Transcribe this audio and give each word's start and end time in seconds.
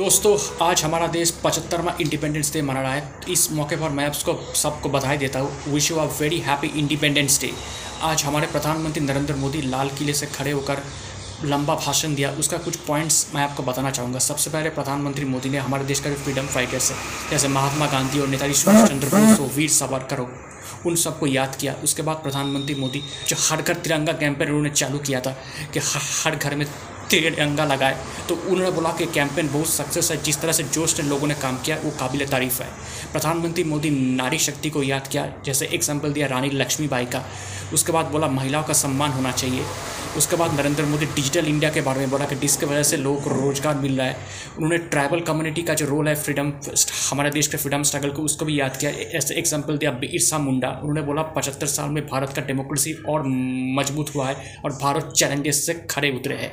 दोस्तों, 0.00 0.36
आज 0.62 0.82
हमारा 0.84 1.06
देश 1.06 1.30
पचहत्तरवा 1.42 1.94
इंडिपेंडेंस 2.00 2.52
डे 2.52 2.60
मना 2.62 2.82
रहा 2.82 2.92
है। 2.92 3.24
इस 3.30 3.50
मौके 3.52 3.76
पर 3.76 3.88
मैं 3.90 4.04
आपको, 4.04 4.34
सबको 4.54 4.88
बधाई 4.88 5.16
देता 5.18 5.38
हूँ। 5.38 5.72
Wish 5.72 5.90
you 5.90 5.96
a 5.96 6.04
very 6.20 6.38
happy 6.40 6.68
Independence 6.80 7.40
Day 7.40 7.50
आज 8.02 8.22
हमारे 8.24 8.46
प्रधानमंत्री 8.46 9.02
नरेंद्र 9.02 9.34
मोदी 9.36 9.60
लाल 9.62 9.88
किले 9.98 10.12
से 10.12 10.26
खड़े 10.28 10.50
होकर 10.50 10.82
लंबा 11.44 11.74
भाषण 11.76 12.14
दिया। 12.14 12.30
उसका 12.34 12.58
कुछ 12.58 12.76
पॉइंट्स 12.86 13.26
मैं 13.34 13.42
आपको 13.42 13.62
बताना 13.62 13.90
चाहूँगा। 13.90 14.18
सबसे 14.20 14.50
पहले 14.50 14.70
प्रधानमंत्री 14.70 15.24
मोदी 15.26 15.50
ने 15.50 15.58
हमारे 15.58 15.84
देश 15.84 16.00
का 16.00 16.10
जो 16.10 16.16
फ्रीडम 16.16 16.46
फाइटर्स 16.46 16.90
है 16.90 16.96
जैसे 17.30 17.48
महात्मा 17.50 17.86
गांधी 17.88 18.20
और 18.20 18.28
नेताजी 18.28 18.54
सुभाष 18.54 18.88
चंद्र 18.88 19.08
बोस 19.08 19.38
हो 19.40 19.50
वीर 19.56 19.70
सावरकर 19.70 20.18
हो, 20.18 20.28
उन 20.86 20.96
सबको 20.96 21.26
याद 21.28 21.56
किया। 21.60 21.74
उसके 21.84 22.02
बाद 22.02 22.22
प्रधानमंत्री 22.22 22.74
मोदी 22.76 23.02
जो 23.28 23.36
हर 23.40 23.62
घर 23.62 23.74
तिरंगा 23.76 24.12
कैंपेन 24.14 24.48
उन्होंने 24.48 24.70
चालू 24.72 24.98
किया 25.00 25.20
था 25.20 25.36
कि 25.74 25.80
हर 25.84 26.36
घर 26.36 26.54
में 26.54 26.66
तिरंगा 27.10 27.64
लगाए। 27.66 27.96
तो 28.30 28.34
उन्होंने 28.36 28.70
बोला 28.70 28.90
कि 28.98 29.06
कैंपेन 29.06 29.48
बहुत 29.52 29.68
सक्सेस 29.68 30.10
है। 30.10 30.16
जिस 30.22 30.40
तरह 30.40 30.52
से 30.52 30.62
जोश 30.64 30.98
ने 31.00 31.08
लोगों 31.08 31.26
ने 31.28 31.34
काम 31.34 31.56
किया, 31.58 31.76
वो 31.76 31.90
काबिल 31.90 32.26
तारीफ़ 32.26 32.62
है। 32.62 32.68
प्रधानमंत्री 33.12 33.64
मोदी 33.64 33.90
नारी 34.16 34.38
शक्ति 34.38 34.70
को 34.70 34.82
याद 34.82 35.06
किया। 35.06 35.26
जैसे 35.44 35.66
एग्ज़ाम्पल 35.74 36.12
दिया 36.12 36.26
रानी 36.26 36.50
लक्ष्मीबाई 36.50 37.06
का। 37.06 37.24
उसके 37.74 37.92
बाद 37.92 38.06
बोला 38.06 38.28
महिलाओं 38.28 38.62
का 38.64 38.72
सम्मान 38.72 39.10
होना 39.10 39.32
चाहिए। 39.32 39.64
उसके 40.16 40.36
बाद 40.36 40.54
नरेंद्र 40.54 40.84
मोदी 40.84 41.06
डिजिटल 41.06 41.46
इंडिया 41.46 41.70
के 41.70 41.80
बारे 41.80 42.00
में 42.00 42.10
बोला 42.10 42.24
कि 42.24 42.36
जिसकी 42.36 42.66
वजह 42.66 42.82
से 42.82 42.96
लोगों 42.96 43.20
को 43.20 43.30
रोज़गार 43.32 43.74
मिल 43.76 43.96
रहा 43.98 44.06
है। 44.06 44.16
उन्होंने 44.56 44.78
ट्राइबल 44.86 45.20
कम्युनिटी 45.20 45.62
का 45.62 45.74
जो 45.74 45.86
रोल 45.86 46.08
है, 46.08 46.14
फ्रीडम, 46.14 46.52
हमारे 47.10 47.30
देश 47.30 47.46
के 47.46 47.56
फ्रीडम 47.56 47.82
स्ट्रगल 47.82 48.10
को, 48.10 48.22
उसको 48.22 48.44
भी 48.44 48.58
याद 48.60 48.76
किया। 48.76 48.90
ऐसे 49.18 49.34
एग्ज़ाम्पल 49.34 49.78
दिया 49.78 49.90
बिरसा 50.00 50.38
मुंडा। 50.38 50.68
उन्होंने 50.80 51.02
बोला 51.02 51.22
पचहत्तर 51.36 51.66
साल 51.66 51.90
में 51.90 52.06
भारत 52.06 52.32
का 52.36 52.42
डेमोक्रेसी 52.42 52.92
और 53.08 53.26
मज़बूत 53.78 54.14
हुआ 54.14 54.28
है 54.28 54.58
और 54.64 54.78
भारत 54.82 55.12
चैलेंजेस 55.16 55.64
से 55.66 55.74
खड़े 55.90 56.10
उतरे 56.10 56.36
हैं। 56.36 56.52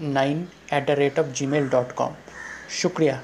nine 0.00 0.46
at 0.72 0.86
the 0.86 0.90
rate 0.90 1.18
of 1.18 1.26
Gmail 1.46 1.68
dot 1.68 1.92
com. 1.92 2.14
शुक्रिया। 2.70 3.20